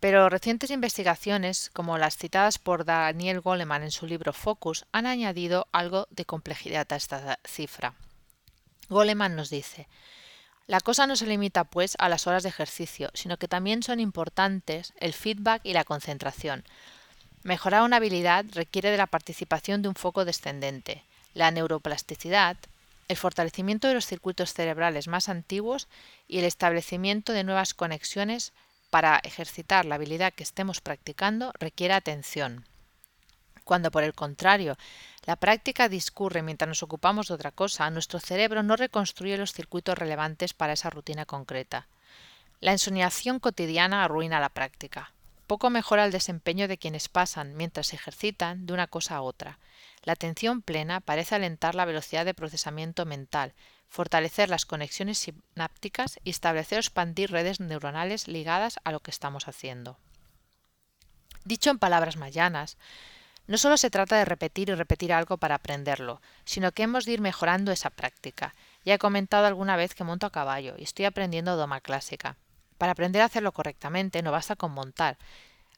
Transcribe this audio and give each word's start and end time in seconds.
Pero 0.00 0.30
recientes 0.30 0.70
investigaciones, 0.70 1.70
como 1.74 1.98
las 1.98 2.16
citadas 2.16 2.58
por 2.58 2.86
Daniel 2.86 3.40
Goleman 3.40 3.82
en 3.82 3.90
su 3.90 4.06
libro 4.06 4.32
Focus, 4.32 4.86
han 4.92 5.06
añadido 5.06 5.68
algo 5.72 6.08
de 6.10 6.24
complejidad 6.24 6.90
a 6.90 6.96
esta 6.96 7.38
cifra. 7.44 7.94
Goleman 8.88 9.36
nos 9.36 9.50
dice, 9.50 9.88
la 10.66 10.80
cosa 10.80 11.06
no 11.06 11.16
se 11.16 11.26
limita, 11.26 11.64
pues, 11.64 11.96
a 11.98 12.08
las 12.08 12.26
horas 12.26 12.42
de 12.42 12.48
ejercicio, 12.48 13.10
sino 13.12 13.36
que 13.36 13.48
también 13.48 13.82
son 13.82 14.00
importantes 14.00 14.94
el 14.96 15.12
feedback 15.12 15.60
y 15.64 15.74
la 15.74 15.84
concentración. 15.84 16.64
Mejorar 17.42 17.82
una 17.82 17.96
habilidad 17.96 18.46
requiere 18.52 18.90
de 18.90 18.96
la 18.96 19.06
participación 19.06 19.82
de 19.82 19.88
un 19.88 19.94
foco 19.96 20.24
descendente, 20.24 21.04
la 21.34 21.50
neuroplasticidad, 21.50 22.56
el 23.08 23.16
fortalecimiento 23.16 23.88
de 23.88 23.94
los 23.94 24.06
circuitos 24.06 24.54
cerebrales 24.54 25.08
más 25.08 25.28
antiguos 25.28 25.88
y 26.28 26.38
el 26.38 26.44
establecimiento 26.44 27.32
de 27.32 27.44
nuevas 27.44 27.74
conexiones 27.74 28.52
para 28.90 29.20
ejercitar 29.24 29.86
la 29.86 29.94
habilidad 29.94 30.34
que 30.34 30.42
estemos 30.42 30.80
practicando 30.80 31.52
requiere 31.58 31.94
atención. 31.94 32.66
Cuando 33.64 33.90
por 33.90 34.02
el 34.02 34.14
contrario 34.14 34.76
la 35.26 35.36
práctica 35.36 35.88
discurre 35.88 36.42
mientras 36.42 36.68
nos 36.68 36.82
ocupamos 36.82 37.28
de 37.28 37.34
otra 37.34 37.52
cosa, 37.52 37.88
nuestro 37.90 38.18
cerebro 38.18 38.62
no 38.62 38.76
reconstruye 38.76 39.38
los 39.38 39.52
circuitos 39.52 39.96
relevantes 39.96 40.54
para 40.54 40.72
esa 40.72 40.90
rutina 40.90 41.24
concreta. 41.24 41.86
La 42.60 42.72
ensoñación 42.72 43.38
cotidiana 43.38 44.04
arruina 44.04 44.40
la 44.40 44.48
práctica. 44.48 45.12
Poco 45.46 45.70
mejora 45.70 46.04
el 46.04 46.12
desempeño 46.12 46.68
de 46.68 46.78
quienes 46.78 47.08
pasan, 47.08 47.56
mientras 47.56 47.88
se 47.88 47.96
ejercitan, 47.96 48.66
de 48.66 48.72
una 48.72 48.86
cosa 48.86 49.16
a 49.16 49.22
otra. 49.22 49.58
La 50.02 50.14
atención 50.14 50.62
plena 50.62 51.00
parece 51.00 51.34
alentar 51.34 51.74
la 51.74 51.84
velocidad 51.84 52.24
de 52.24 52.34
procesamiento 52.34 53.04
mental, 53.04 53.54
fortalecer 53.88 54.48
las 54.48 54.64
conexiones 54.64 55.18
sinápticas 55.18 56.18
y 56.24 56.30
establecer 56.30 56.78
o 56.78 56.80
expandir 56.80 57.30
redes 57.30 57.60
neuronales 57.60 58.28
ligadas 58.28 58.78
a 58.84 58.92
lo 58.92 59.00
que 59.00 59.10
estamos 59.10 59.48
haciendo. 59.48 59.98
Dicho 61.44 61.70
en 61.70 61.78
palabras 61.78 62.16
mayanas, 62.16 62.78
no 63.46 63.58
solo 63.58 63.76
se 63.76 63.90
trata 63.90 64.16
de 64.16 64.24
repetir 64.24 64.68
y 64.68 64.74
repetir 64.74 65.12
algo 65.12 65.36
para 65.36 65.56
aprenderlo, 65.56 66.22
sino 66.44 66.72
que 66.72 66.84
hemos 66.84 67.04
de 67.04 67.12
ir 67.12 67.20
mejorando 67.20 67.72
esa 67.72 67.90
práctica. 67.90 68.54
Ya 68.84 68.94
he 68.94 68.98
comentado 68.98 69.46
alguna 69.46 69.76
vez 69.76 69.94
que 69.94 70.04
monto 70.04 70.26
a 70.26 70.30
caballo 70.30 70.76
y 70.78 70.84
estoy 70.84 71.04
aprendiendo 71.04 71.56
doma 71.56 71.80
clásica. 71.80 72.36
Para 72.78 72.92
aprender 72.92 73.22
a 73.22 73.26
hacerlo 73.26 73.52
correctamente 73.52 74.22
no 74.22 74.32
basta 74.32 74.56
con 74.56 74.72
montar. 74.72 75.18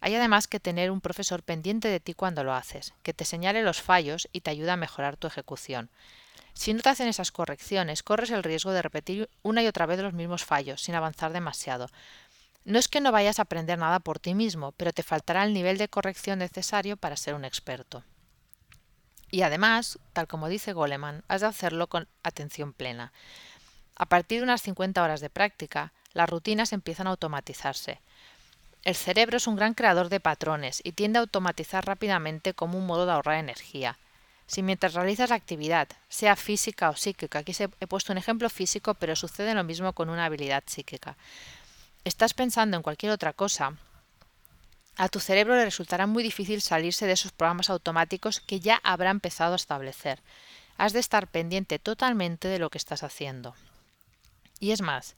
Hay 0.00 0.14
además 0.14 0.48
que 0.48 0.60
tener 0.60 0.90
un 0.90 1.00
profesor 1.00 1.42
pendiente 1.42 1.88
de 1.88 2.00
ti 2.00 2.14
cuando 2.14 2.42
lo 2.42 2.54
haces, 2.54 2.94
que 3.02 3.12
te 3.12 3.24
señale 3.24 3.62
los 3.62 3.82
fallos 3.82 4.28
y 4.32 4.40
te 4.40 4.50
ayude 4.50 4.70
a 4.70 4.76
mejorar 4.76 5.16
tu 5.16 5.26
ejecución. 5.26 5.90
Si 6.54 6.72
no 6.72 6.80
te 6.80 6.88
hacen 6.88 7.08
esas 7.08 7.32
correcciones, 7.32 8.02
corres 8.02 8.30
el 8.30 8.42
riesgo 8.42 8.72
de 8.72 8.82
repetir 8.82 9.28
una 9.42 9.62
y 9.62 9.66
otra 9.66 9.86
vez 9.86 10.00
los 10.00 10.14
mismos 10.14 10.44
fallos, 10.44 10.82
sin 10.82 10.94
avanzar 10.94 11.32
demasiado. 11.32 11.88
No 12.64 12.78
es 12.78 12.88
que 12.88 13.00
no 13.00 13.12
vayas 13.12 13.38
a 13.38 13.42
aprender 13.42 13.78
nada 13.78 14.00
por 14.00 14.18
ti 14.18 14.34
mismo, 14.34 14.72
pero 14.72 14.92
te 14.92 15.02
faltará 15.02 15.44
el 15.44 15.54
nivel 15.54 15.78
de 15.78 15.88
corrección 15.88 16.38
necesario 16.38 16.96
para 16.96 17.16
ser 17.16 17.34
un 17.34 17.44
experto. 17.44 18.04
Y 19.30 19.42
además, 19.42 19.98
tal 20.12 20.26
como 20.26 20.48
dice 20.48 20.72
Goleman, 20.72 21.22
has 21.28 21.40
de 21.42 21.46
hacerlo 21.46 21.86
con 21.86 22.08
atención 22.22 22.72
plena. 22.72 23.12
A 23.96 24.06
partir 24.06 24.40
de 24.40 24.44
unas 24.44 24.62
50 24.62 25.02
horas 25.02 25.20
de 25.20 25.30
práctica, 25.30 25.92
las 26.12 26.28
rutinas 26.28 26.72
empiezan 26.72 27.06
a 27.06 27.10
automatizarse. 27.10 28.00
El 28.82 28.94
cerebro 28.94 29.36
es 29.36 29.46
un 29.46 29.56
gran 29.56 29.74
creador 29.74 30.08
de 30.08 30.20
patrones 30.20 30.80
y 30.84 30.92
tiende 30.92 31.18
a 31.18 31.22
automatizar 31.22 31.84
rápidamente 31.84 32.54
como 32.54 32.78
un 32.78 32.86
modo 32.86 33.06
de 33.06 33.12
ahorrar 33.12 33.38
energía. 33.38 33.98
Si 34.46 34.62
mientras 34.62 34.94
realizas 34.94 35.30
la 35.30 35.36
actividad, 35.36 35.88
sea 36.08 36.34
física 36.34 36.90
o 36.90 36.96
psíquica, 36.96 37.40
aquí 37.40 37.52
he 37.58 37.86
puesto 37.86 38.12
un 38.12 38.18
ejemplo 38.18 38.50
físico, 38.50 38.94
pero 38.94 39.14
sucede 39.14 39.54
lo 39.54 39.64
mismo 39.64 39.92
con 39.92 40.08
una 40.10 40.24
habilidad 40.24 40.64
psíquica, 40.66 41.16
estás 42.04 42.34
pensando 42.34 42.76
en 42.76 42.82
cualquier 42.82 43.12
otra 43.12 43.32
cosa, 43.32 43.74
a 44.96 45.08
tu 45.08 45.20
cerebro 45.20 45.54
le 45.54 45.64
resultará 45.64 46.06
muy 46.06 46.22
difícil 46.22 46.60
salirse 46.60 47.06
de 47.06 47.12
esos 47.12 47.32
programas 47.32 47.70
automáticos 47.70 48.40
que 48.40 48.60
ya 48.60 48.80
habrá 48.82 49.10
empezado 49.10 49.54
a 49.54 49.56
establecer. 49.56 50.20
Has 50.76 50.92
de 50.92 51.00
estar 51.00 51.26
pendiente 51.26 51.78
totalmente 51.78 52.48
de 52.48 52.58
lo 52.58 52.70
que 52.70 52.78
estás 52.78 53.02
haciendo. 53.02 53.54
Y 54.58 54.72
es 54.72 54.82
más, 54.82 55.16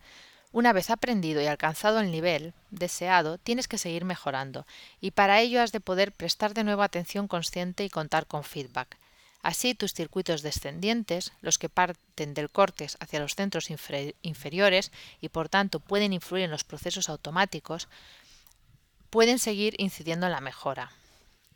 una 0.52 0.72
vez 0.72 0.90
aprendido 0.90 1.40
y 1.40 1.46
alcanzado 1.46 2.00
el 2.00 2.10
nivel 2.10 2.54
deseado, 2.70 3.38
tienes 3.38 3.68
que 3.68 3.78
seguir 3.78 4.04
mejorando, 4.04 4.66
y 5.00 5.10
para 5.10 5.40
ello 5.40 5.62
has 5.62 5.72
de 5.72 5.80
poder 5.80 6.12
prestar 6.12 6.54
de 6.54 6.64
nuevo 6.64 6.82
atención 6.82 7.26
consciente 7.26 7.84
y 7.84 7.90
contar 7.90 8.26
con 8.26 8.44
feedback. 8.44 8.96
Así, 9.42 9.74
tus 9.74 9.92
circuitos 9.92 10.42
descendientes, 10.42 11.32
los 11.40 11.58
que 11.58 11.68
parten 11.68 12.32
del 12.32 12.48
córtex 12.48 12.96
hacia 13.00 13.18
los 13.18 13.34
centros 13.34 13.70
inferiores 14.22 14.92
y 15.20 15.30
por 15.30 15.48
tanto 15.48 15.80
pueden 15.80 16.12
influir 16.12 16.44
en 16.44 16.52
los 16.52 16.62
procesos 16.62 17.08
automáticos, 17.08 17.88
pueden 19.10 19.40
seguir 19.40 19.74
incidiendo 19.78 20.26
en 20.26 20.32
la 20.32 20.40
mejora. 20.40 20.92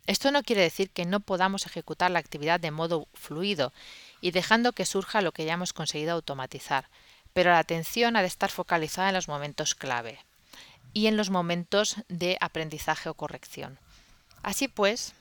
Esto 0.05 0.31
no 0.31 0.43
quiere 0.43 0.61
decir 0.61 0.89
que 0.89 1.05
no 1.05 1.21
podamos 1.21 1.65
ejecutar 1.65 2.11
la 2.11 2.19
actividad 2.19 2.59
de 2.59 2.71
modo 2.71 3.07
fluido 3.13 3.73
y 4.21 4.31
dejando 4.31 4.73
que 4.73 4.85
surja 4.85 5.21
lo 5.21 5.31
que 5.31 5.45
ya 5.45 5.53
hemos 5.53 5.73
conseguido 5.73 6.13
automatizar, 6.13 6.89
pero 7.37 7.51
la 7.51 7.59
atención 7.59 8.15
ha 8.15 8.21
de 8.21 8.27
estar 8.27 8.49
focalizada 8.49 9.09
en 9.09 9.13
los 9.13 9.27
momentos 9.27 9.75
clave 9.75 10.17
y 10.91 11.05
en 11.05 11.17
los 11.17 11.29
momentos 11.29 11.97
de 12.09 12.35
aprendizaje 12.41 13.09
o 13.09 13.13
corrección. 13.13 13.77
Así 14.41 14.67
pues, 14.67 15.13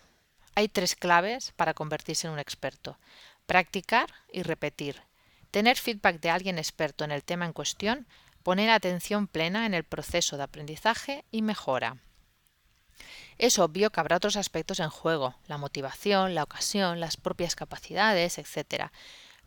hay 0.54 0.70
tres 0.70 0.96
claves 0.96 1.52
para 1.56 1.74
convertirse 1.74 2.26
en 2.26 2.32
un 2.32 2.38
experto. 2.38 2.96
Practicar 3.44 4.08
y 4.32 4.44
repetir. 4.44 5.02
Tener 5.50 5.76
feedback 5.76 6.18
de 6.20 6.30
alguien 6.30 6.56
experto 6.56 7.04
en 7.04 7.10
el 7.10 7.22
tema 7.22 7.44
en 7.44 7.52
cuestión. 7.52 8.06
Poner 8.42 8.70
atención 8.70 9.26
plena 9.26 9.66
en 9.66 9.74
el 9.74 9.84
proceso 9.84 10.38
de 10.38 10.44
aprendizaje 10.44 11.22
y 11.30 11.42
mejora. 11.42 11.98
Es 13.36 13.58
obvio 13.58 13.90
que 13.90 14.00
habrá 14.00 14.16
otros 14.16 14.36
aspectos 14.36 14.80
en 14.80 14.88
juego, 14.88 15.34
la 15.48 15.58
motivación, 15.58 16.34
la 16.34 16.44
ocasión, 16.44 16.98
las 16.98 17.18
propias 17.18 17.56
capacidades, 17.56 18.38
etc. 18.38 18.90